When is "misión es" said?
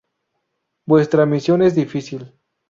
1.27-1.75